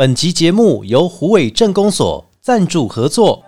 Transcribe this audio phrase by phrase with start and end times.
[0.00, 3.42] 本集节目由虎尾镇公所赞助合作。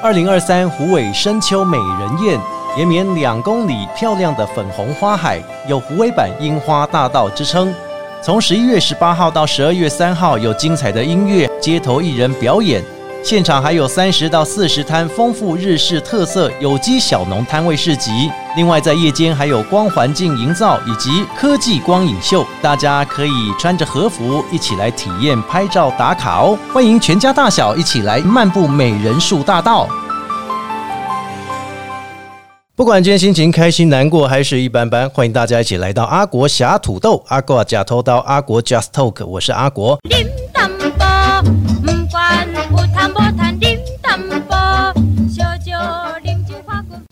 [0.00, 2.40] 二零二三虎尾深秋美人宴，
[2.78, 7.74] 延绵两公里漂亮的粉红花海，有虎尾版樱花大道之称。
[8.22, 12.84] 从十一月十八号到十二月三号，有精彩的音乐、街头艺人表演。
[13.26, 26.56] 现场还有三十到四十摊丰富日式特色有机小农摊位市集，另外在夜间还有光环境营造以及科技光影秀，大家可以穿着和服一起来体验拍照打卡哦！
[26.72, 29.88] 欢迎全家大小一起来漫步美人树大道。
[32.76, 39.98] 不管今天心情开心、难过还是一般般，欢迎大家一起来到阿国侠土豆、阿国假偷刀、阿国 Just Talk，我是阿国。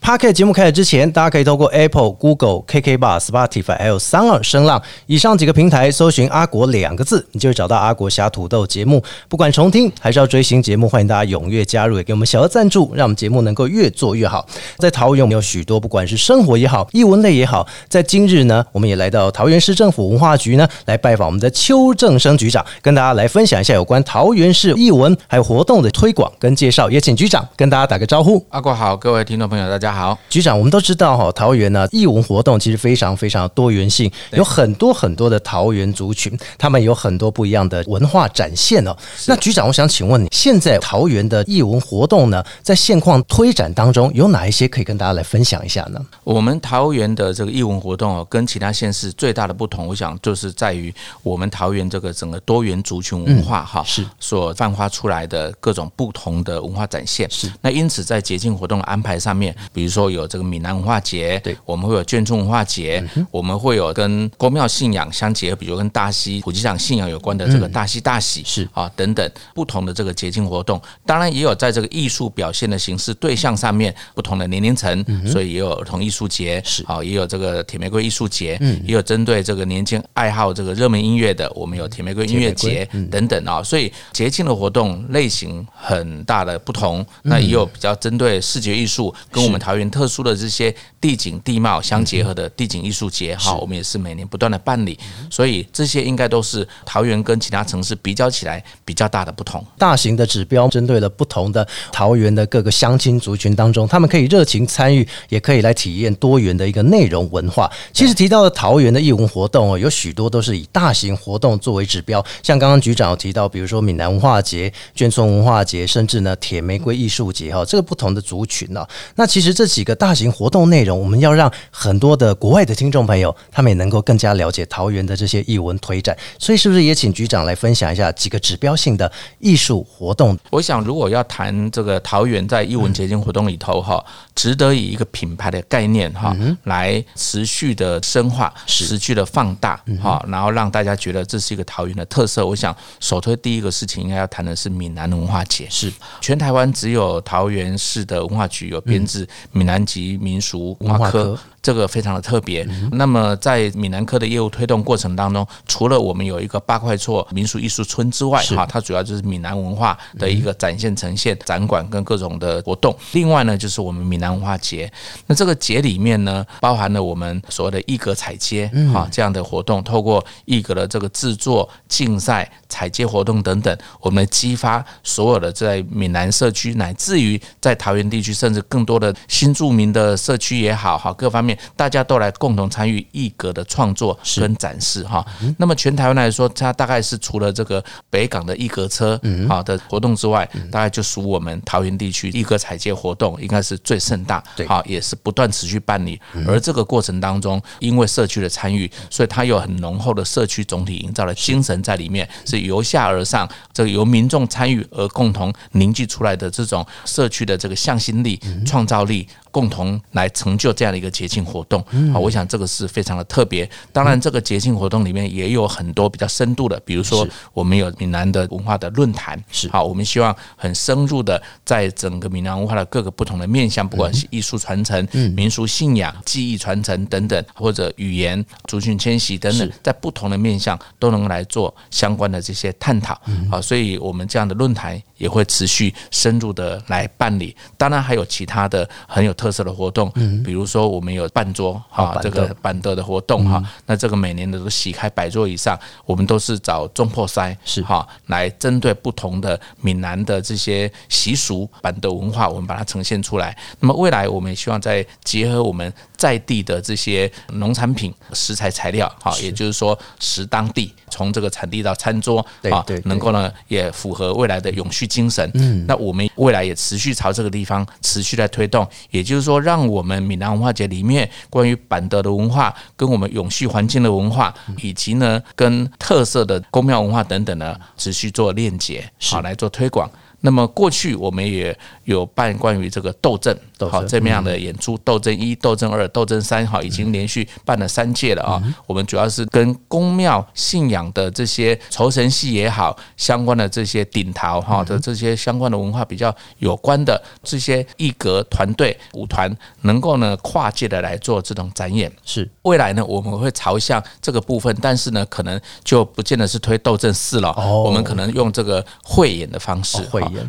[0.05, 9.03] Park 节目开始之前，大家可以透过 Apple、Google、KK Bar、Spotify 还有三二声浪以上几个平台搜寻“阿国”两个字，你就会找到阿国侠土豆节目。
[9.31, 14.47] 不管重听还是要追新节目，欢迎大家踊跃加入，也给我们小额赞助，让我们节目能够越做越好。
[14.77, 26.91] 在桃园，我们有许多不管是生活也好、艺文类也好，在今日呢，我们也来到桃园市政府文化局呢，来拜访我们的邱正生局长，跟大家来分享一下有关桃园市艺文还有活动的推广跟介绍。
[26.91, 28.45] 也请局长跟大家打个招呼。
[28.51, 30.19] 阿国好，各位听众朋友，大家好。
[30.29, 38.97] 局长，我们都知道哈，桃园呢，艺文活动其实非常非常多元性，有很多很多的桃园族群，他们有很多不一样的文化展现哦。
[39.27, 46.01] 那局长，我想请问你，现在桃园的艺文活动呢，在现况推展当中，有哪一些可以跟大家来分享一下呢？
[46.25, 57.31] 我们桃园的这个艺文活动哦，跟其他县市最大的不同，我想就是在于我们桃园这个整个多元族群文化哈，是所泛化出来的各种不同的文化展现。
[57.31, 70.81] 是那因此在节庆活动的安排上面，比比如说有这个闽南文化节，对，我们会有眷村文化节，我们会有跟公庙信仰相结合，比如跟大溪普吉场信仰有关的这个大溪大喜是啊等等不同的这个节庆活动。
[71.05, 83.63] 当然也有在这个艺术表现的形式对象上面不同的年龄层，所以也有儿童艺术节是啊，也有这个铁玫瑰艺术节，也有针对这个年轻爱好这个热门音乐的，我们有铁玫瑰音乐节等等啊。
[83.63, 89.74] 所以节庆的活动类型很大的不同，那也有比较针对视觉艺术跟我们台。
[89.75, 94.97] 桃园特殊的这些地景地貌相结合的地景艺术节，哈，我们也是每年不断的办理，
[95.29, 99.67] 所以这些应该都是桃园跟其他城市比较起来比较大的不同。
[99.77, 107.69] 大型的指标针对了不同的桃园的各个乡亲族群当中，他们可以热情参与，也可以来体验多元的一个内容文化。
[107.93, 118.87] 其实提到的桃园的艺文活动哦，有许多都是以大型活动作为指标，像刚刚局长有提到，比如说闽南文化节、眷村文化节，甚至呢铁玫瑰艺术节哈，这个不同的族群呢，
[119.17, 119.64] 那其实这。
[119.65, 126.15] 这几个大型活动内容，我们要让很多的国外的听众朋友，他们也能够更加了解桃园的这些艺文推展。
[126.39, 130.39] 所以，是不是也请局长来分享一下几个指标性的艺术活动？
[130.51, 134.05] 我想，如果要谈这个桃园在艺文节庆活动里头哈，
[134.35, 142.45] 值得以一个品牌的概念哈，来持续的深化、持续的放大哈，然后让大家觉得这是一个桃园的特色。
[142.47, 145.67] 我想，首推第一个事情应该要谈的是闽南文化节。
[145.71, 149.27] 是全台湾只有桃园市的文化局有编制。
[149.55, 151.39] 闽南籍民俗文化科。
[151.65, 152.63] 这个非常的特别。
[152.93, 162.95] 那么在闽南科的业务推动过程当中，除了我们有一个八块厝民俗艺术村之外，哈，它主要就是闽南文化的一个展现、呈现、展馆跟各种的活动。
[163.13, 164.93] 另外呢，就是我们闽南文化节。
[165.27, 181.54] 那这个节里面呢，包含了我们所谓的艺格彩街哈这样的活动，透过艺格的这个制作、竞赛、采街活动等等，我们激发所有的在闽南社区，乃至于在桃园地区，甚至更多的新住民的社区也好，哈，各方面。
[181.77, 185.25] 大家都来共同参与艺格的创作跟展示哈。
[185.59, 196.21] 那么全台湾来说，它大概是除了这个北港的艺格车好的活动之外，大概就属我们桃园地区艺格采街活动应该是最盛大，好也是不断持续办理。
[196.47, 209.27] 而这个过程当中，因为社区的参与，所以它有很浓厚的社区总体营造的精神在里面，是由下而上，这个由民众参与而共同凝聚出来的这种社区的这个向心力、创造力。
[209.55, 211.81] 共同来成就这样的一个节庆活动。
[212.13, 213.71] 啊，我想这个是非常的特别。
[213.93, 219.69] 当然，这个节庆活动里面也有很多比较深度的，比如说我们有闽南的文化的论坛，是。
[219.71, 225.07] 好，我们希望很深入的在整个闽南文化的各个不同的面向，不管是艺术传承、
[225.37, 233.15] 民俗信仰、技艺传承等等，或者语言、族群迁徙等等，在不同的面向都能来做相关的这些探讨。
[233.49, 233.61] 啊。
[233.61, 237.55] 所以，我们这样的论坛也会持续深入的来办理。
[237.79, 239.33] 当然，还有其他的很有。
[239.44, 240.11] 特色的活动，
[240.43, 242.95] 比如说我们有半桌哈，这个板凳。
[242.95, 245.77] 的活动哈，那这个每年的都席开百桌以上，
[246.07, 247.83] 我们都是找中破塞是。
[247.83, 253.59] 哈，来针对不同的闽南的这些习俗板凳文化，我们把它呈现出来。
[253.81, 262.39] 那么未来我们也希望再结合我们在地的这些农产品、食材、材料哈，也就是说食当地，从这个产地到餐桌
[262.71, 265.51] 啊，能够呢也符合未来的永续精神。
[265.55, 280.11] 嗯，那我们未来也持续朝这个地方持续在推动，也就是说，让我们闽南文化节里面关于板德的文化，跟我们永续环境的文化，以及呢跟特色的宫庙文化等等呢，持续做链接，好来做推广。
[280.45, 281.75] 那么过去我们也
[282.05, 283.59] 有办关于这个斗阵，
[283.91, 288.63] 好这么样的演出，斗阵一、斗阵二、斗阵三，好已经连续办了三届了啊。
[288.87, 299.51] 我们主要是跟宫庙信仰的这些酬神戏也好，相关的这些顶桃哈的这些相关的文化比较有关的这些艺格团队舞团，
[299.81, 302.13] 能够呢跨界的来做这种展演。
[302.27, 302.47] 是。
[302.65, 309.97] 未来呢我们会朝向这个部分，但是呢可能就不见得是推斗阵四了，我们可能用这个汇演的方式。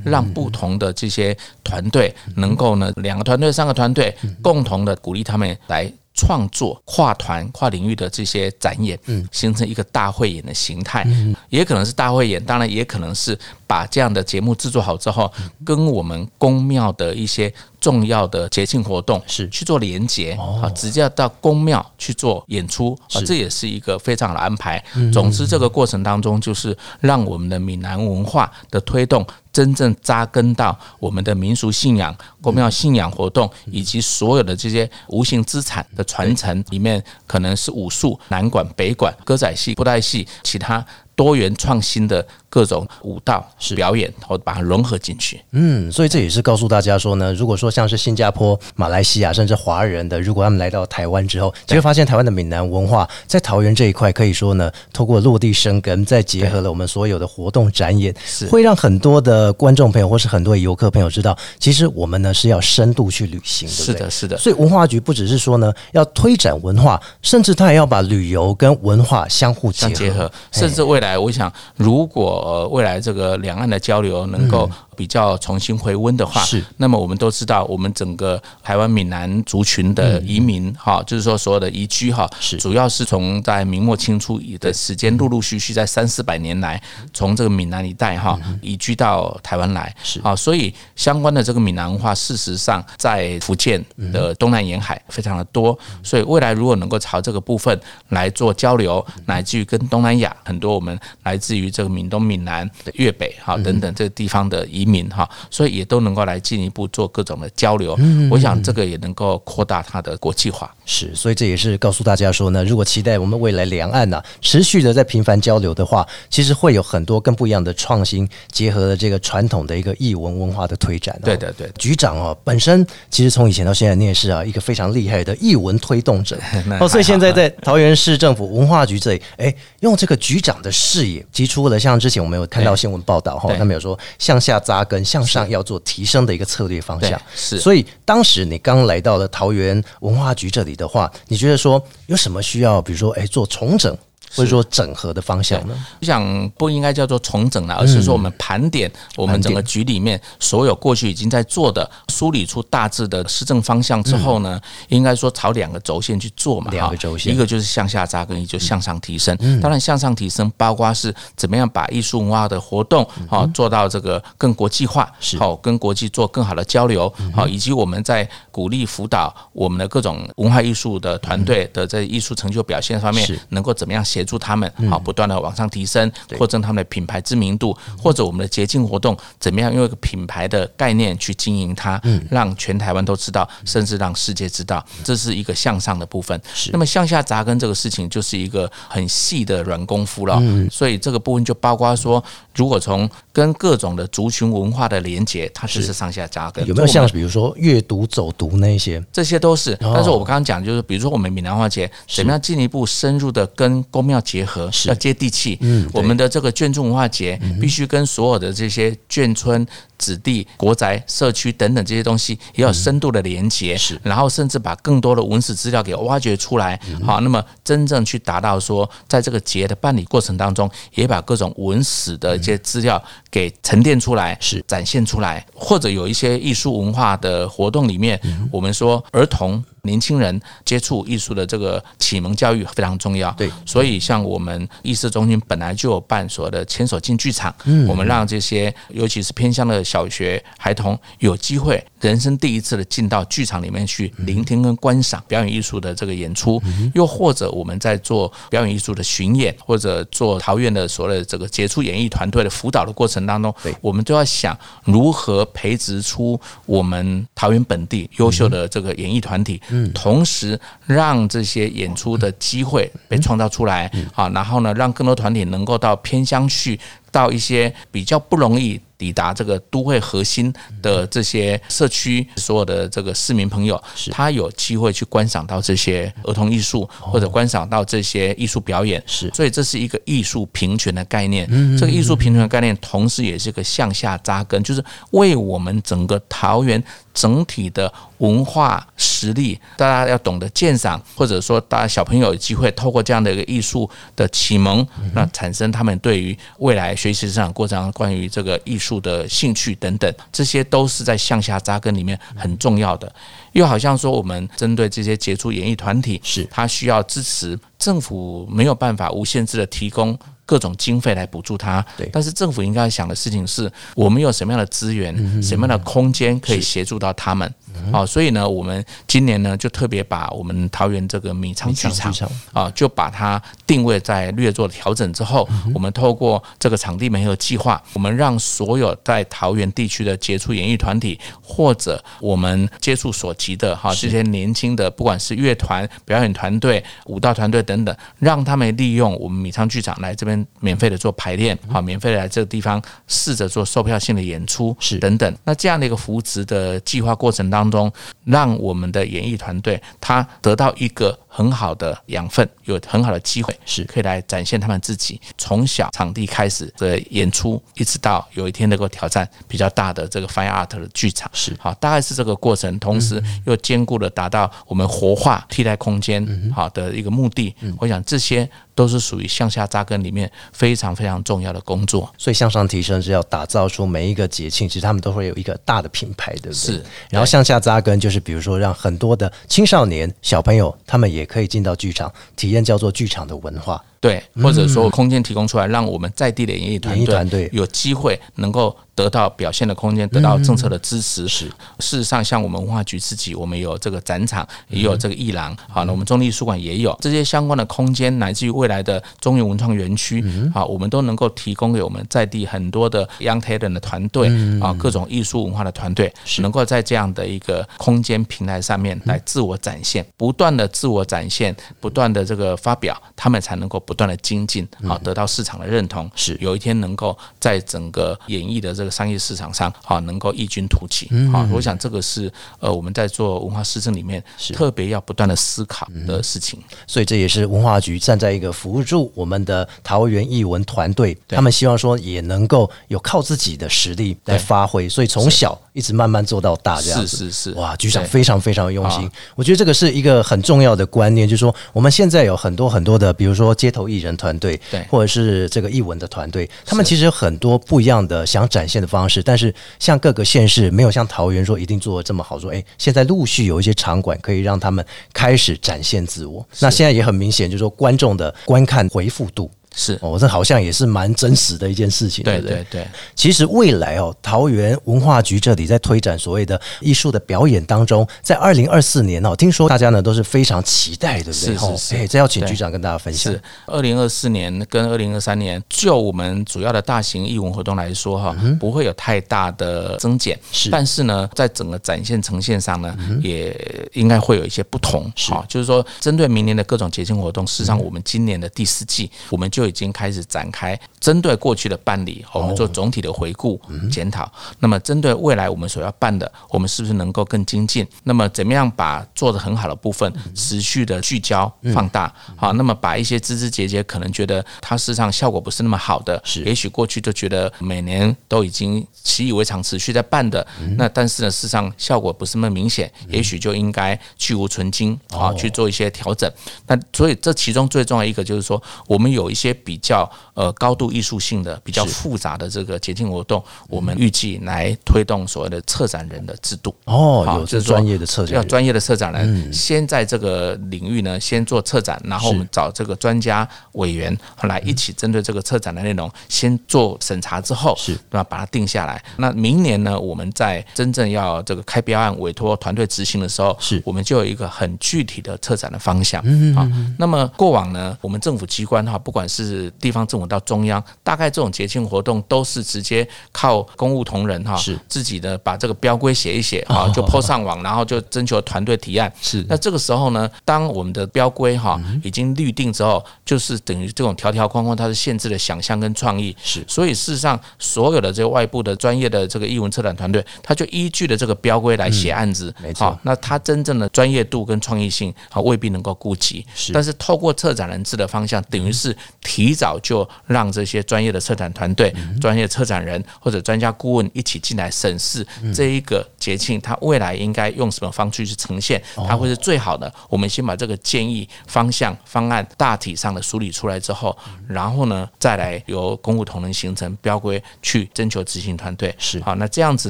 [0.04, 11.06] 让不同的这些团队能够呢，两个团队、三个团队共同的鼓励他们来创作跨团、跨领域的这些展演，嗯，形成一个大会演的形态，
[11.50, 13.38] 也可能是大会演，当然也可能是
[13.68, 15.32] 把这样的节目制作好之后，
[15.66, 17.54] 跟我们宫庙的一些。
[17.86, 24.84] 重要的节庆活动是去做连接啊，直接到宫庙去做演出啊，这也是一个非常好的安排。
[25.14, 29.24] 总之，这个过程当中，就是让我们的闽南文化的推动
[29.54, 40.84] 真正扎根到我们的民俗信仰、宫庙信仰活动，以及所有的这些无形资产的传承里面，可能是武术、南管、北管、歌仔戏、布袋戏，其他
[41.16, 42.26] 多元创新的。
[42.56, 45.42] 各种舞蹈是表演，然后把它融合进去。
[45.52, 64.38] 嗯，所以这也是告诉大家说呢，如果说像是新加坡、马来西亚，甚至华人的，如果他们来到台湾之后，就会发现台湾的闽南文化在桃园这一块，可以说呢，透过落地生根，再结合了我们所有的活动展演，是会让很多的观众朋友或是很多游客朋友知道，其实我们呢是要深度去旅行，是的，是的。
[64.38, 72.45] 所以文化局不只是说呢要推展文化，甚至他还要把旅游跟文化相互结合，甚至未来我想如果。
[72.46, 74.70] 呃，未来这个两岸的交流能够。
[74.96, 76.64] 比较重新回温的话，是。
[76.78, 82.58] 那么我们都知道，我们整个台湾闽南族群的移民哈，就是说所有的移居哈，是。
[82.58, 86.82] 主要是从在明末清初的时间，陆陆续续在三四百年来，
[87.14, 90.22] 从这个闽南一带哈移居到台湾来，是。
[90.22, 93.84] 啊，所以相关的这个闽南文化，事实上在福建
[94.14, 97.78] 的东南沿海非常的多，所以未来如果能够朝这个部分
[98.10, 104.85] 来做交流，乃至于跟东南亚很多我们来自于这个闽东、闽南、粤北哈等等这个地方的移。
[104.86, 107.96] 民哈，所以也都能够来进一步做各种的交流。
[108.00, 110.74] 嗯我想这个也能够扩大它的国际化。
[110.86, 121.20] 是，所以这也是告诉大家说呢，如果期待我们未来两岸呢持续的在频繁交流的话，其实会有很多更不一样的创新，结合了这个传统的一个译文文化的推展。
[121.24, 126.38] 对对对，局长哦，本身其实从以前到现在，你也是啊一个非常厉害的译文推动者。
[126.80, 137.20] 哦，所以现在在桃园市政府文化局这里，哎，用这个局长的视野，提出了像之前我们有看到新闻报道哈，他们有说向下扎根、向上要做提升的一个策略方向。
[137.36, 140.76] 是，所以当时你刚来到了桃园文化局这里。
[140.76, 143.98] 的话，你觉得说有什么需要，比如说，哎，做重整？
[144.34, 145.76] 或者说整合的方向呢？
[146.02, 156.70] 我想不应该叫做重整了，而是说我们盘点我们整个局里面所有过去已经在做的，梳理出大致的施政方向之后呢，应该说朝两个轴线去做嘛。
[156.72, 159.38] 两个轴线，一个就是向下扎根，一个就向上提升。
[159.62, 174.25] 当然，向上提升包括是怎么样把艺术文化的活动好做到这个更国际化，好跟国际做更好的交流，好以及我们在鼓励辅导我们的各种文化艺术的团队的在艺术成就表现方面，能够怎么样协。
[174.26, 186.40] 助他们好，不断的往上提升，扩增他们的品牌知名度，或者我们的节庆活动怎么样用一个品牌的概念去经营它，让全台湾都知道，甚至让世界知道，这是一个向上的部分。
[186.72, 190.42] 那么向下扎根这个事情就是一个很细的软功夫了。
[190.72, 192.24] 所以这个部分就包括说，
[192.56, 196.68] 如果从跟各种的族群文化的连接，它就是上下扎根。
[196.68, 199.00] 有没有像比如说阅读走读那些？
[199.14, 199.78] 这些都是。
[199.80, 204.16] 但是我们刚刚讲就是，比如说我们闽南话节怎么样进一步深入的跟公庙。
[204.26, 205.56] 结合，要接地气。
[205.62, 209.64] 嗯，我们的这个眷村文化节必须跟所有的这些眷村
[209.98, 224.64] 子弟、国宅、社区等等这些东西也有深度的连接，是，然后甚至把更多的文史资料给挖掘出来，好，那么真正去达到说，在这个节的办理过程当中，也把各种文史的一些资料给沉淀出来，是。
[224.68, 228.20] 展现出来，或者有一些艺术文化的活动里面，
[228.52, 229.64] 我们说儿童。
[229.86, 237.54] 年轻人接触艺术的这个启蒙教育非常重要，对，所以像我们艺术中心本来就有办所谓的牵手进剧场，
[237.88, 246.62] 我们让这些尤其是偏乡的小学孩童有机会人生第一次的进到剧场里面去聆听跟观赏表演艺术的这个演出，
[246.94, 259.62] 又或者我们在做表演艺术的巡演，或者做桃园的所谓的这个杰出演艺团队的辅导的过程当中，我们都要想如何培植出我们桃园本地优秀的这个演艺团体。
[259.94, 263.92] 同时让这些演出的机会被创造出来。
[264.14, 266.80] 啊，然后呢，让更多团体能够到偏乡去，
[267.16, 268.82] 到一些比较不容易。
[268.98, 279.04] 抵达这个都会核心的这些社区，所有的这个市民朋友，他有机会去观赏到这些儿童艺术，或者观赏到这些艺术表演。
[279.06, 281.46] 是，所以这是一个艺术平权的概念。
[281.78, 284.82] 这个艺术平权的概念，同时也是个向下扎根，就是
[285.12, 286.82] 为我们整个桃园
[287.14, 298.96] 整体的文化实力，大家要懂得鉴赏，或者说大家小朋友有机会透过这样的一个艺术的启蒙，那产生他们对于未来学习成长过程关于这个艺术。
[299.06, 303.14] 的兴趣等等，这些都是在向下扎根里面很重要的。
[303.52, 311.86] 又好像说，我们针对这些杰出演艺团体，是他需要支持，政府没有办法无限制的提供各种经费来补助他。
[311.98, 317.54] 对，但是政府应该想的事情是，我们有什么样的资源，什么样的空间可以协助到他们。
[317.92, 322.14] 好，所以呢，我们今年呢就特别把我们桃园这个米仓剧场
[322.52, 345.00] 啊，就把它定位在略做调整之后，我们透过这个场地没有计划，我们让所有在桃园地区的杰出演艺团体或者我们接触所及的哈这些年轻的，不管是乐团、表演团队、舞蹈团队等等，让他们利用我们米仓剧场来这边免费的做排练，好，免费的来这个地方试着做售票性的演出，是。
[345.00, 345.38] 等等。
[345.44, 347.76] 那这样的一个扶持的计划过程当当。
[347.76, 347.92] 中
[348.24, 355.20] 让我们的演艺团队他得到一个很好的养分，有很好的机会，是可以来展现他们自己。
[355.38, 362.80] 从小场地开始的演出，一直到有一天能够挑战比较大的这个 fine art 的剧场，是好，大概是这个过程。
[362.80, 366.26] 同时又兼顾了达到我们活化替代空间
[366.56, 367.54] 好的一个目的。
[367.80, 372.10] 我想这些都是属于向下扎根里面非常非常重要的工作。
[372.18, 376.54] 所以向上提升是要打造出每一个节庆，其实他们都会有一个大的品牌，对不对？
[376.54, 383.84] 是，然后向下扎根就是比如说让很多的青少年小朋友，他们也可以进到剧场体验叫做剧场的文化。
[384.06, 391.28] 对，或者说空间提供出来，让我们在地的演艺团队有机会能够得到表现的空间，得到政策的支持。
[391.28, 391.48] 是，
[391.80, 404.30] 事实上，像我们文化局自己，我们有这个展场，也有这个艺廊，好，那我们中立艺术馆也有这些相关的空间，乃至于未来的中原文创园区，好，我们都能够提供给我们在地很多的 young talent 的团队
[404.62, 413.95] 啊，各种艺术文化的团队，能够在这样的一个空间平台上面来自我展现，不断的自我展现，不断的这个发表，他们才能够不。
[413.96, 421.10] 不断的精进，好得到市场的认同，是有一天能够在整个演艺的这个商业市场上，好能够异军突起。
[421.32, 426.62] 好，我想这个是呃我们在做文化市政里面是特别要不断的思考的事情。
[426.86, 434.90] 所以这也是文化局站在一个辅助我们的桃园艺文团队，他们希望说也能够有靠自己的实力来发挥。
[434.90, 439.10] 所以从小一直慢慢做到大，这样子是是是哇，局长非常非常用心。
[439.36, 443.85] 我觉得这个是一个很重要的观念，就是说我们现在有很多很多的，比如说街头。
[443.88, 456.46] 艺人团队，对，或者是这个艺文的团队，他们其实有很多不一样的想展现的方式，但是像各个县市没有像桃园说一定做的这么好，说哎，现在陆续有一些场馆可以让他们开始展现自我。
[456.60, 459.50] 那现在也很明显，就是说观众的观看回复度。
[459.76, 462.66] 是哦，这好像也是蛮真实的一件事情，对不对？
[462.72, 471.34] 对，其实未来哦，桃园文化局这里在推展所谓的艺术的表演当中，在二零二四年哦，听说大家呢都是非常期待，对不对？
[471.34, 473.34] 是是是，哎，这要请局长跟大家分享。
[473.34, 480.70] 是二零二四年跟二零二三年，就我们主要的大型艺文活动来说哈，不会有太大的增减，是。
[480.70, 483.56] 但是呢，在整个展现呈现上呢，也
[483.94, 485.12] 应该会有一些不同。
[485.28, 493.60] 好，就是说，针对明年的各种节庆活动，事实上，我们今年的第四季，我们就就已经开始展开针对过去的办理，我们做总体的回顾
[493.92, 494.32] 检讨。
[494.60, 497.86] 那么针对未来我们所要办的，我们是不是能够更精进？
[498.04, 502.14] 那么怎么样把做的很好的部分持续的聚焦放大？
[502.36, 510.46] 好，那么把一些枝枝节节可能觉得它事实上效果不是那么好的，是也许过去就觉得每年都已经习以为常，持续在办的，
[510.78, 516.32] 那但是呢，事实上效果不是那么明显，也许就应该去无存精啊，去做一些调整。
[516.68, 526.76] 那所以这其中最重要一个就是说，我们有一些比较呃高度艺术性的、比较复杂的这个节庆活动，我们预计来推动所谓的策展人的制度。
[526.86, 538.24] 哦，有这专业的策展，要专业的策展人，先在这个领域呢，先做策展，然后我们找这个专家委员来一起针对这个策展的内容，先做审查之后，是对吧？
[538.24, 539.04] 把它定下来。
[539.18, 546.22] 那明年呢，我们在真正要这个开标案、委托团队执行的时候，是我们就有一个很具体的策展的方向。
[546.26, 559.12] 嗯啊，那么过往呢，我们政府机关哈，不管是地方政府到中央，大概这种节庆活动都是直接靠公务同仁哈，是自己的把这个标规写一写 哈，就 po 上网，然后就征求团队提案。
[559.22, 566.36] 是那这个时候呢，当我们的标规哈已经律定之后，就是等于这种条条框框，它是限制了想象跟创意。
[566.44, 572.54] 是所以事实上，所有的这个外部的专业的这个艺文策展团队，他就依据了这个标规来写案子。
[572.62, 576.46] 没错那他真正的专业度跟创意性啊，未必能够顾及。
[576.56, 578.96] 是但是透过策展人制的方向，等于是
[579.36, 589.94] 提早就让这些专业的策展团队、专业策展人或者专家顾问一起进来审视这一个节庆，它未来应该用什么方式去呈现，它会是最好的。
[590.10, 598.96] 我们先把这个建议、方向、方案大体上的梳理出来之后，然后呢，再来由公务同仁形成标规去征求执行团队。
[598.98, 599.22] 是。
[599.22, 599.90] 好，那这样子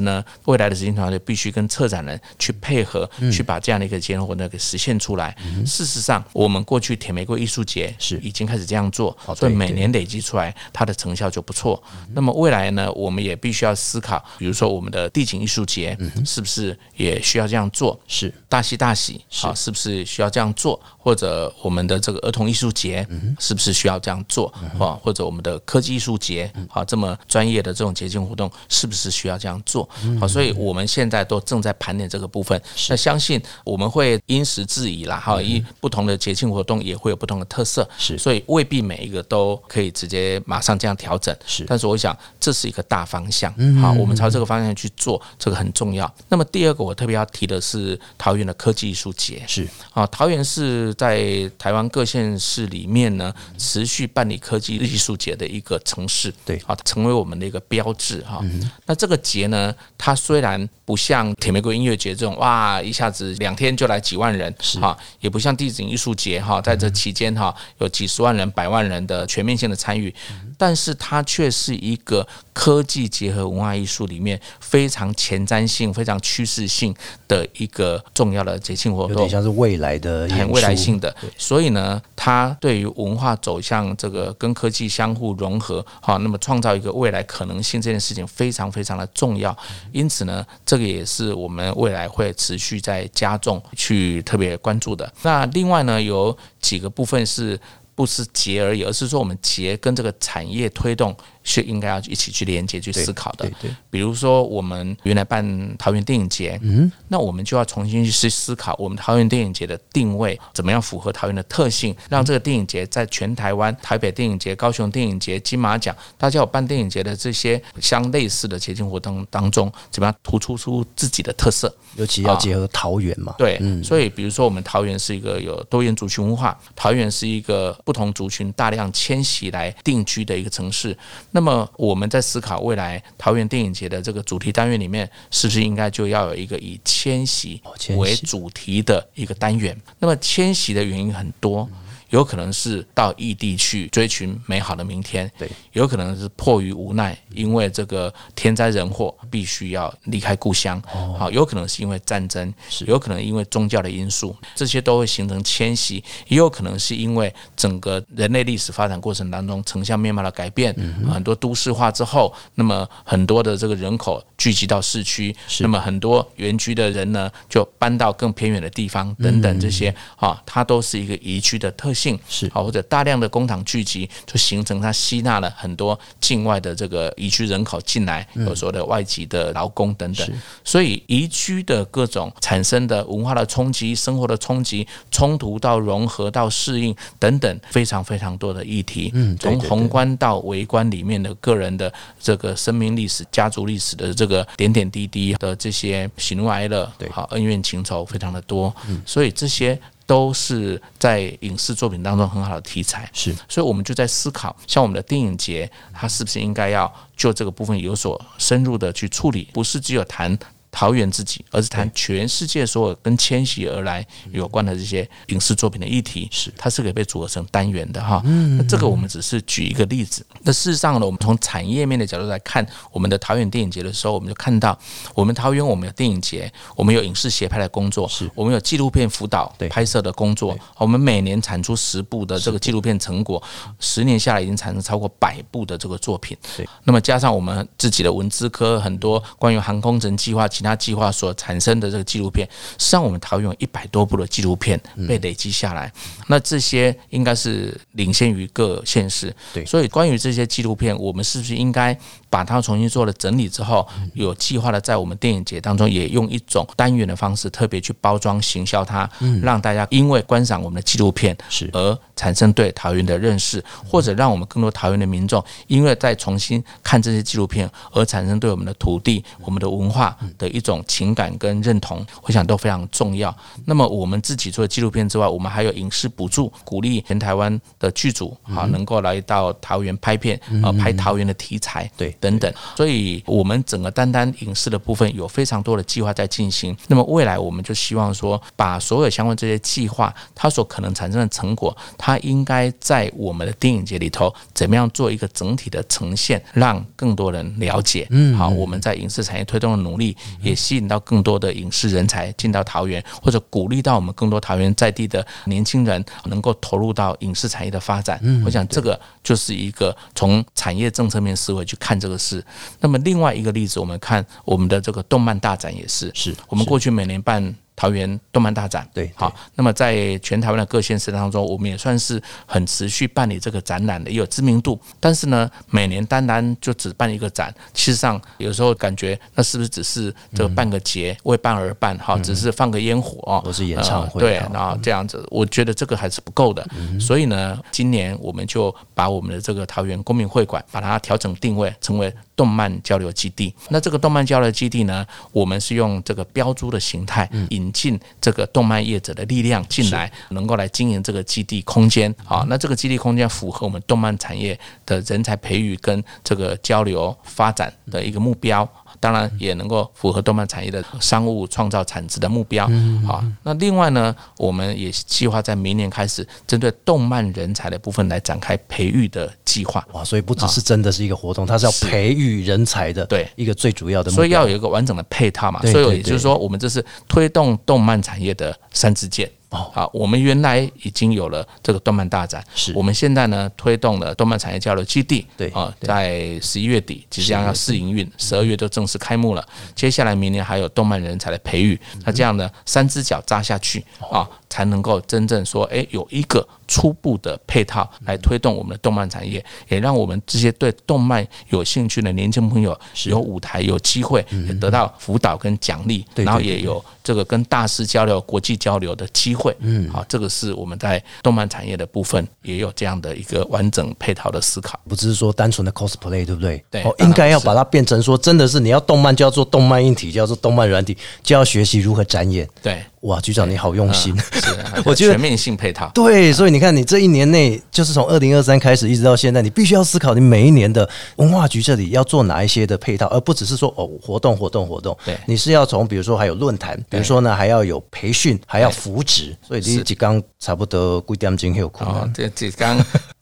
[0.00, 5.36] 呢，未来的执行团队必须跟策展人去配合，去把这样的一个结果呢给实现出来。
[5.64, 8.16] 事实上，我们过去铁玫瑰艺术节是。
[8.16, 11.82] 已经开始这样做哦，所以每年累积出来它的成效就不错。
[12.14, 17.98] 那么未来呢，我们也必须要思考，比如说我们的地景艺术节是不是也需要这样做？
[18.08, 20.80] 是大喜大喜，好，是不是需要这样做？
[20.98, 23.06] 或者我们的这个儿童艺术节
[23.38, 24.52] 是不是需要这样做？
[24.78, 29.88] 啊，或者我们的科技艺术节，好，这么专业的这种节庆活动是不是需要这样做？
[30.18, 32.60] 好，所以我们现在都正在盘点这个部分。
[32.88, 41.34] 那相信我们会因时制宜啦，哈，一不同的节庆活动也会有不同的特色，是所以未必每一个都可以直接马上这样调整。
[41.46, 41.64] 是。
[41.66, 46.12] 但是我想这是一个大方向，好，我们朝这个方向去做，这个很重要。
[46.28, 49.66] 那么第二个我特别要提的是桃园的科技艺术节，是。
[49.92, 56.60] 啊，桃园是在台湾各县市里面呢，持续办理科技艺术节的一个城市，对。
[56.66, 58.44] 啊，成为我们的一个标志哈。
[58.86, 64.78] 那这个节呢，它虽然不像铁玫瑰音乐节这种哇，一下子两天就来几万人，是。
[64.80, 70.12] 哈，也不像地景艺术节哈，在这期间哈有几十万人、百万人的全面性的参与，
[70.58, 76.94] 但是它却是一个科技结合文化艺术里面非常前瞻性、非常趋势性
[77.28, 79.28] 的一个重要的节庆活动有点。
[79.28, 89.56] 像是未来的很未来性的，所以呢，它对于文化走向这个跟科技相互融合，好，那么创造一个未来可能性这件事情非常非常的重要。
[89.92, 95.12] 因此呢，这个也是我们未来会持续在加重去特别关注的。
[95.22, 97.60] 那另外呢，有几个部分是。
[97.96, 103.70] 不是结而已，而是说我们结跟这个产业推动是应该要一起去连接、去思考的对。
[103.70, 121.72] 对比如说，我们原来办桃园电影节，嗯，那我们就要重新去思考我们桃园电影节的定位，怎么样符合桃园的特性，让这个电影节在全台湾、台北电影节、高雄电影节、金马奖，大家有办电影节的这些相类似的节庆活动当中，怎么样突出出自己的特色？
[121.96, 130.96] 尤其要结合桃园嘛，对，所以比如说我们桃园是一个有多元族群文化，桃园是一个不同族群大量迁徙来定居的一个城市。
[131.36, 137.60] 那么我们在思考未来桃园电影节的这个主题单元里面，是不是应该就要有一个以迁徙
[137.98, 139.78] 为主题的一个单元？
[139.98, 141.68] 那么迁徙的原因很多。
[142.10, 150.80] 有可能是到异地去追寻美好的明天，对，有可能是迫于无奈，因为这个天灾人祸必须要离开故乡，
[151.18, 152.52] 好，有可能是因为战争，
[152.86, 160.74] 有可能因为宗教的因素，这些都会形成迁徙，也有可能是因为整个人类历史发展过程当中城乡面貌的改变，
[161.12, 180.28] 很多都市化之后，那么很多的这个人口聚集到市区，那么很多原居的人呢就搬到更偏远的地方，等等这些啊，它都是一个宜居的特性是好，或者大量的工厂聚集，就形成它吸纳了很多境外的这个移居人口进来，有说的外籍的劳工等等。
[180.62, 189.10] 所以移居的各种产生的文化的冲击、生活的冲击、冲突到融合到适应等等，非常非常多的议题。
[189.14, 198.74] 嗯，从宏观到微观里面的个人的这个生命历史、家族历史的这个点点滴滴的这些喜怒哀乐，对，好恩怨情仇非常的多。
[198.88, 199.80] 嗯，所以这些。
[200.06, 210.38] 都是在影视作品当中很好的题材，是，所以我们就在思考，像我们的电影节，它是不是应该要就这个部分有所深入的去处理，不是只有谈。
[210.76, 218.22] 桃园自己，而是谈全世界所有跟迁徙而来有关的这些影视作品的议题，是它是可以被组合成单元的哈。
[218.58, 220.22] 那这个我们只是举一个例子。
[220.42, 224.78] 那事实上呢，我们从产业面的角度来看我们的桃园电影节的时候，我们就看到
[225.14, 233.42] 我们桃园我们有电影节，我们有影视协拍的工作，是我们有纪录片辅导拍摄的工作，我们每年产出十部的这个纪录片成果，
[233.80, 236.36] 十年下来已经产生超过百部的这个作品。
[236.54, 242.48] 对，那么加上我们自己的文资科很多关于航空城计划、其他计划所产生的这个纪录片，
[242.78, 245.92] 实际上我们桃园有一百多部的纪录片被累积下来，
[246.26, 249.34] 那这些应该是领先于各县市。
[249.54, 251.96] 对，所以关于这些纪录片，我们是不是应该
[252.36, 259.08] 把它重新做了整理之后，有计划的在我们电影节当中也用一种单元的方式，特别去包装行销它，
[259.40, 261.70] 让大家因为观赏我们的纪录片是。
[261.72, 271.34] 而产生对桃园的认识，或者让我们更多桃园的民众因为在重新看这些纪录片而产生对我们的土地、我们的文化的一种情感。
[271.38, 273.34] 跟认同，我想都非常重要。
[273.64, 282.52] 那么我们自己做纪录片之外，我们还有影视补助，鼓励全台湾的剧组啊，能够来到桃园拍片啊，拍桃园的题材，对，等等。
[282.76, 286.76] 所以，我们整个单单影视的部分有非常多的计划在进行。
[286.88, 298.06] 那么未来，我们就希望说，把所有相关这些计划，它所可能产生的成果，它应该在我们的电影节里头，怎么样做一个整体的呈现，让更多人了解。
[298.10, 301.26] 嗯，好，我们在影视产业推动的努力，也吸引到更。
[301.26, 308.16] 多的影视人才进到桃园，或者鼓励到我们更多桃园在地的年轻人能够投入到影视产业的发展。
[308.22, 312.44] 嗯，我想这个就是一个从产业政策面思维去看这个事。
[312.80, 317.54] 那么另外一个例子，我们看我们的这个动漫大展也是，是我们过去每年办。
[317.76, 319.32] 桃园动漫大展，对，好。
[319.54, 324.80] 那么在全台湾的各县市当中，我们也算是很持续办理这个展览的，也有知名度。
[324.98, 331.96] 但是呢，每年单单就只办一个展，其实上有时候感觉那是不是只是这个办个节，为办而办？
[331.98, 336.66] 哈，只是放个烟火哦，都是演唱会，对，然后这样子，我觉得这个还是不够的。
[336.98, 343.54] 所以呢，今年我们就把我们的这个桃园公民会馆，把它调整定位，成为动漫交流基地。
[343.68, 352.44] 那这个动漫交流基地呢，我们是用这个标租的形态引引进这个动漫业者的力量进来，能够来经营这个基地空间啊。
[352.48, 358.68] 那这个基地空间符合我们动漫产业的人才培育跟这个交流发展的一个目标。
[359.00, 362.66] 当然也能够符合动漫产业的商务创造产值的目标
[363.06, 363.24] 啊。
[363.42, 369.86] 那另外呢，我们也计划在明年开始针对动漫人才的部分来展开培育的计划。
[369.92, 374.10] 哇，所以不只是真的是一个活动，它是要培育人才的，对一个最主要的。
[374.10, 375.60] 所以要有一个完整的配套嘛。
[375.62, 379.30] 所以也就是说，我们这是推动动漫产业的三支箭。
[379.74, 382.72] 好，我们原来已经有了这个动漫大展，是。
[382.74, 389.46] 我们现在呢推动了动漫产业交流基地，对啊，在十一月底即将要试营运，十二月就正式开幕了。
[389.74, 396.46] 接下来明年还有动漫人才的培育，那这样呢三只脚扎下去啊，才能够真正说，哎，有一个。
[396.68, 409.45] 初步的配套来推动我们的动漫产业，也让我们这些对动漫有兴趣的年轻朋友有舞台、有机会，也得到辅导跟奖励，然后也有这个跟大师交流、国际交流的机会。
[409.60, 416.64] 嗯，好，这个是我们在动漫产业的部分也有这样的一个完整配套的思考，不只是说单纯的 cosplay，对不对？
[416.70, 422.48] 对，应该要把它变成说，真的是你要动漫就要做动漫硬体，就要做动漫软体，就要学习如何展演。
[422.62, 422.82] 对。
[423.02, 424.12] 哇，局长你好用心，
[424.84, 425.88] 我觉得全面性配套。
[425.94, 434.96] 对，所以你看，你这一年内，就是从二零二三开始一直到现在，你必须要思考你每一年的文化局这里要做哪一些的配套，而不只是说哦活动活动活动。
[435.04, 439.25] 对，你是要从比如说还有论坛，比如说呢还要有培训，还要扶植。
[439.42, 442.10] 所以你一天差不多几点金还有困哦。
[442.14, 442.28] 这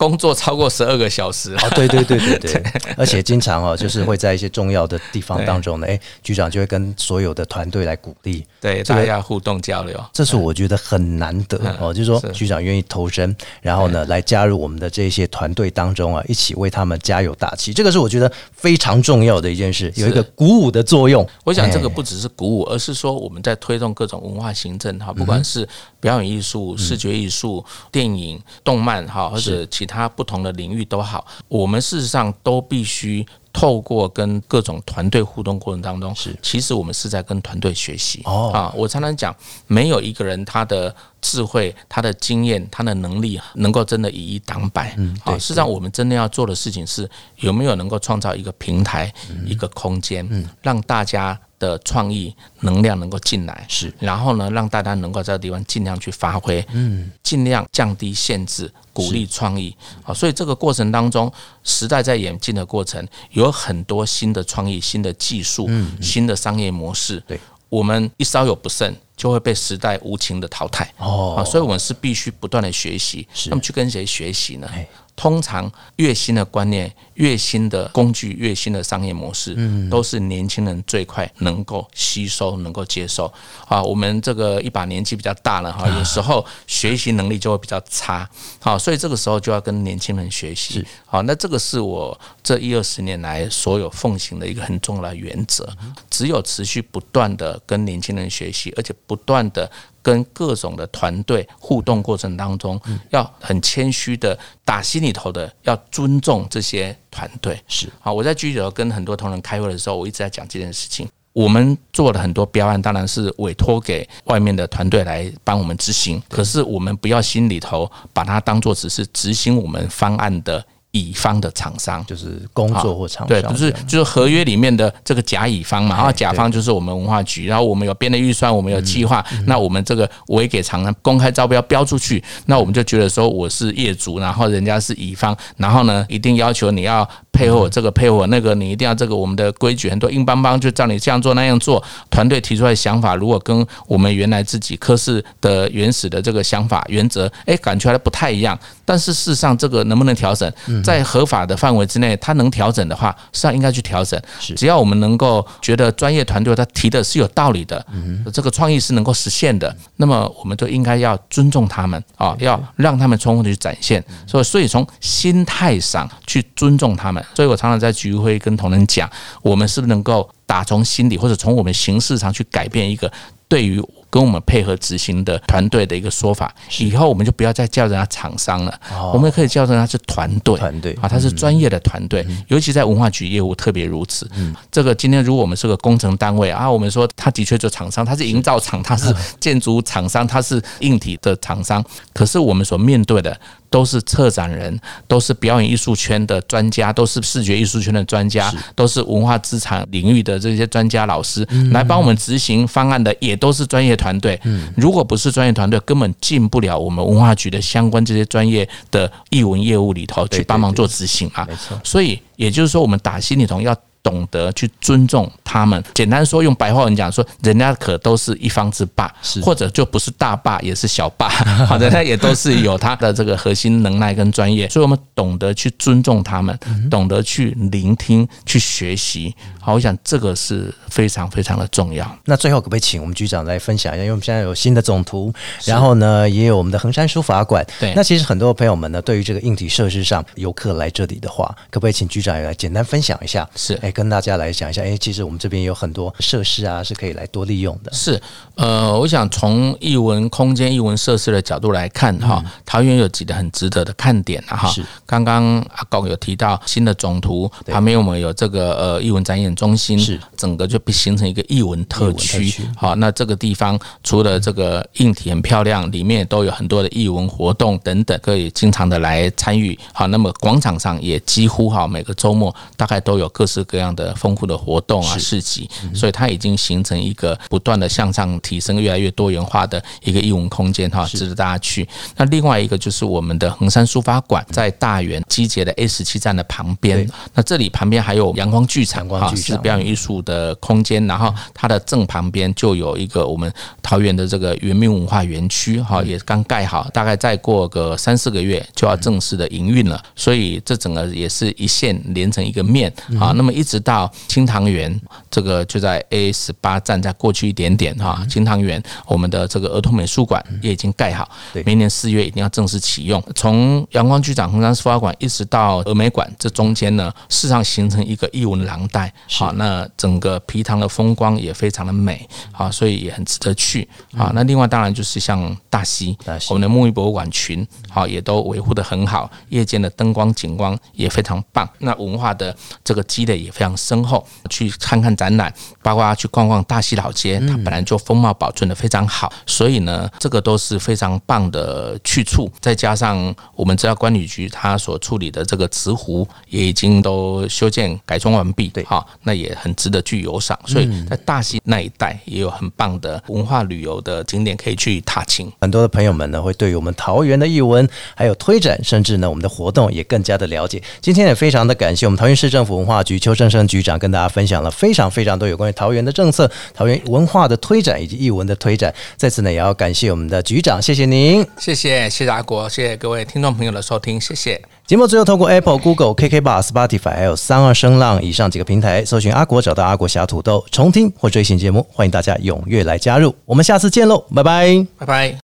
[0.09, 1.55] 工作超过十二个小时。
[1.55, 2.63] 哦，对对对对 对，
[2.97, 21.27] 而且经常哦，就是会在一些重要的地方当中呢，哎，局长就会跟所有的团队来鼓励，对，大家互动交流，这是我觉得很难得哦，就是说局长愿意投身，然后呢来加入我们的这些团队当中啊，一起为他们加油打气，这个是我觉得非常重要的一件事，有一个鼓舞的作用。
[21.45, 25.69] 我想这个不只是鼓舞，而是说我们在推动各种文化行政哈，不管是
[26.01, 33.27] 表演艺术、视觉艺术、电影、动漫哈，或者其他不同的领域都好，我们事实上都必须。
[33.57, 38.75] 透过跟各种团队互动过程当中，是其实我们是在跟团队学习哦啊！
[38.77, 39.33] 我常常讲，
[39.69, 44.93] 没有一个人他的智慧、他的经验、他的能力能够真的以一挡百。
[44.99, 49.15] 嗯，啊，事实上我们真的要做的事情是有没有能够创造一个平台、
[49.47, 50.29] 一个空间，
[50.61, 58.73] 让大家的创意能量能够进来，是，然后呢，让大家能够在这个地方尽量去发挥，嗯，尽量降低限制。
[58.95, 61.29] 鼓励创意啊，所以这个过程当中，
[61.65, 65.69] 时代在演进的过程，有很多新的创意、新的技术、
[66.01, 67.19] 新的商业模式。
[67.27, 67.37] 对，
[67.69, 70.89] 我们一稍有不慎，就会被时代无情的淘汰。
[70.99, 73.27] 哦，啊，所以我们是必须不断的学习。
[73.47, 74.71] 那么去跟谁学习呢？
[75.17, 83.33] 通常越新的观念、越新的工具、越新的商业模式，嗯，都是年轻人最快能够吸收、能够接受。
[83.67, 88.29] 啊，我们这个一把年纪比较大了哈，有时候学习能力就会比较差。
[88.61, 90.85] 好，所以这个时候就要跟年轻人学习。
[91.07, 95.69] 好，那这个是我这一二十年来所有奉行的一个很重要的原则。
[96.11, 99.71] 只有持续不断的跟年轻人学习，而且不断的。
[100.05, 107.59] 跟各种的团队互动过程当中，要很谦虚的打心里头的要尊重这些团队。
[107.67, 111.09] 是好，我在居酒跟很多同仁开会的时候，我一直在讲这件事情。
[111.33, 116.23] 我们做了很多标案，当然是委托给外面的团队来帮我们执行。
[116.29, 120.65] 可是我们不要心里头把它当做只是执行我们方案的。
[120.95, 122.03] 乙方的厂商。
[122.07, 141.83] 就是工作或厂商，对，就是就是合约里面的这个甲乙方嘛，然后甲方就是我们文化局，然后我们有编的预算，我们有计划，那我们这个我也给厂商公开招标标出去，那我们就觉得说我是业主，然后人家是乙方，然后呢一定要求你要配合我这个配合我那个，你一定要这个我们的规矩很多硬邦邦，就照你这样做那样做。
[142.09, 150.51] 团队提出来的想法如果跟我们原来自己科室的原始的这个想法原则，哎，感觉还不太一样，但是事实上这个能不能调整？
[150.85, 154.21] 在合法的范围之内，他能调整的话，实际上应该去调整。
[154.57, 157.85] 只要我们能够觉得专业团队他提的是有道理的，
[158.33, 164.05] 这个创意是能够实现的，那么我们就应该要尊重他们啊，要让他们充分的去展现。
[164.27, 167.24] 所以，所以从心态上去尊重他们。
[167.35, 169.11] 所以我常常在局会跟同仁讲，
[169.43, 173.11] 我们是不是能够打从心底，或者从我们形式上去改变一个
[173.49, 173.83] 对于。
[174.15, 178.81] 跟我们配合执行的团队的一个说法，以后我们就不要再叫人家厂商了，
[179.13, 180.97] 我们可以叫人家是团队，团队。
[181.03, 184.31] 啊，他是专业的团队，尤其在文化局业务特别如此。
[184.37, 193.37] 嗯，这个今天如果我们是个工程单位啊，我们说他的确做厂商，他是营造厂，他是建筑厂商，他是硬体的厂商，可是我们所面对的。
[193.71, 204.41] 都是策展人，都是表演艺术圈的专家，都是视觉艺术圈的专家，都是文化资产领域的这些专家老师来帮我们执行方案的，也都是专业团队。
[204.77, 211.47] 如果不是专业团队，根本进不了我们文化局的相关这些专业的译文业务里头去帮忙做执行啊。
[211.49, 213.75] 没错，所以也就是说，我们打心里头要。
[214.05, 221.31] 懂得去尊重他们，简单说，用白话文讲说，人家可都是一方之霸，是或者就不是大霸，也是小霸，
[221.67, 226.57] 好的，他也都是有他的这个核心能耐跟专业，所以我们懂得去尊重他们，
[226.91, 229.35] 懂得去聆听、去学习。
[229.59, 232.07] 好，我想这个是非常非常的重要。
[232.27, 234.03] 那最后可不可以请我们局长来分享一下？
[234.03, 235.33] 因为我们现在有新的总图，
[235.65, 237.67] 然后呢，也有我们的衡山书法馆。
[237.81, 243.49] 对，那其实很多朋友们呢，对于这个硬体设施上，游客来这里的话，可不可以请局长也来简单分享一下？
[243.57, 243.94] 是，哎。
[243.95, 247.93] 跟大家来讲一下，哎，其实我们这边有很多设施啊，是可以来多利用的。
[247.93, 248.21] 是，
[248.57, 254.69] 呃，我想从艺文空间、艺文设施的角度来看，哈，桃园有几个很值得的看点啊，哈。
[254.69, 262.53] 是，刚刚阿高有提到新的总图，旁边我们有这个呃艺文展演中心，是，整个就形成一个艺文特区。
[262.77, 269.79] 好，那这个地方除了这个硬体很漂亮，里面都有很多的艺文活动等等，可以经常的来参与。
[269.93, 273.84] 好，那么广场上也几乎哈每个周末大概都有各式各样。
[273.85, 281.87] 样的丰富的活动啊市集，所以它已经形成一个不断的向上提升、越来越多元化的一个艺文空间哈，值得大家去。
[282.17, 303.33] 那另外一个就是我们的衡山书法馆，在大园集结的 A 十七站的旁边，那这里旁边还有阳光剧场哈，是表演艺术的空间，然后它的正旁边就有一个我们桃园的这个圆明文化园区哈，也刚盖好，大概再过个三四个月就要正式的营运了，所以这整个也是一线连成一个面啊。
[303.33, 311.29] 那么一直到清塘园，这个就在 A 十八站再过去一点点哈，清塘园我们的这个儿童美术馆也已经盖好，
[311.65, 313.23] 明年四月一定要正式启用。
[313.35, 319.13] 从阳光剧场、红山书法馆一直到峨眉馆，这中间呢，事实上形成一个艺文廊带。
[319.31, 323.89] 好，那整个皮塘的风光也非常的美，好，所以也很值得去。
[324.17, 326.17] 好，那另外当然就是像大溪，
[326.49, 331.69] 我们的木艺博物馆群，好，也都维护的很好，夜间的灯光景观也非常棒。
[331.79, 334.27] 那文化的这个积累也非常深厚。
[334.51, 342.51] 去看看展览，包括去逛逛大溪老街，它本来就风貌保存的非常好，所以呢，这个都是非常棒的去处。
[342.61, 350.59] 再加上我们知道管理局它所处理的这个慈湖也已经都修建改装完毕，对，好，那也很值得去游赏。
[350.67, 355.51] 所以在大溪那一带也有很棒的文化旅游的景点可以去踏青。
[355.61, 360.83] 很多的朋友们呢，会对于我们桃园的艺文还有推展，甚至呢我们的活动也更加的了解。
[361.01, 368.95] 今天也非常的感谢我们桃园市政府文化局邱正生局长跟大家分享了非常非常多有关于桃园的政策、桃园文化的推展以及艺文的推展。
[369.17, 374.61] 在此呢，也要感谢我们的局长，谢谢您，谢谢谢谢阿国，谢谢各位听众朋友的收听，谢谢。
[374.87, 383.35] 节目最后通过 Apple、Google、KK Bar、Spotify 还有三二声浪以上几个平台搜寻阿国，找到阿国侠土豆重听或追新节目，欢迎大家踊跃来加入。
[383.47, 385.44] 我们下次见喽，拜拜，拜拜。